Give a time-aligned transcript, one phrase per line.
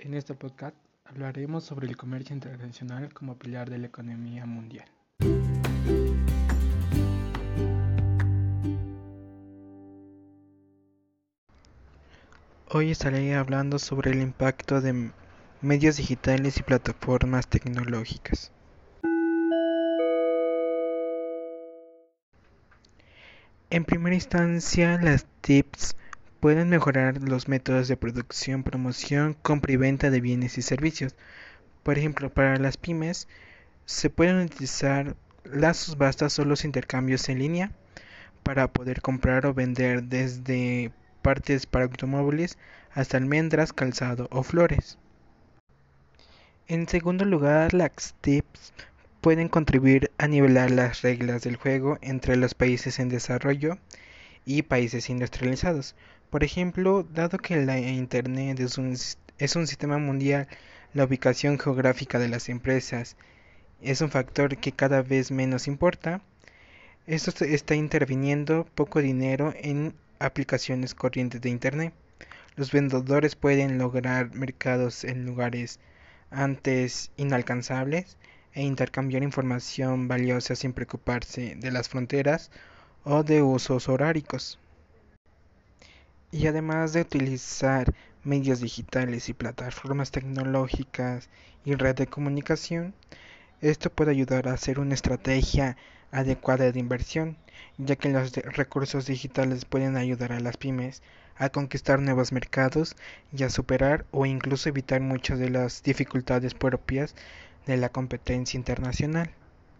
[0.00, 4.88] En este podcast hablaremos sobre el comercio internacional como pilar de la economía mundial.
[12.70, 15.10] Hoy estaré hablando sobre el impacto de
[15.62, 18.52] medios digitales y plataformas tecnológicas.
[23.70, 25.96] En primera instancia, las TIPS
[26.40, 31.16] pueden mejorar los métodos de producción, promoción, compra y venta de bienes y servicios.
[31.82, 33.28] Por ejemplo, para las pymes
[33.86, 37.72] se pueden utilizar las subastas o los intercambios en línea
[38.42, 42.58] para poder comprar o vender desde partes para automóviles
[42.92, 44.98] hasta almendras, calzado o flores.
[46.66, 48.72] En segundo lugar, las TIPS
[49.20, 53.78] pueden contribuir a nivelar las reglas del juego entre los países en desarrollo
[54.44, 55.94] y países industrializados.
[56.30, 58.96] Por ejemplo, dado que la Internet es un,
[59.66, 60.46] sistema mundial,
[60.92, 63.16] la ubicación geográfica de las empresas
[63.80, 66.20] es un factor que cada vez menos importa.
[67.06, 71.94] Esto está interviniendo poco dinero en aplicaciones corrientes de Internet.
[72.56, 75.80] Los vendedores pueden lograr mercados en lugares
[76.30, 78.18] antes inalcanzables
[78.52, 82.50] e intercambiar información valiosa sin preocuparse de las fronteras
[83.04, 84.58] o de usos horáricos.
[86.30, 91.30] Y además de utilizar medios digitales y plataformas tecnológicas
[91.64, 92.94] y red de comunicación,
[93.62, 95.76] esto puede ayudar a hacer una estrategia
[96.12, 97.36] adecuada de inversión,
[97.78, 101.02] ya que los recursos digitales pueden ayudar a las pymes
[101.36, 102.94] a conquistar nuevos mercados
[103.32, 107.14] y a superar o incluso evitar muchas de las dificultades propias
[107.66, 109.30] de la competencia internacional.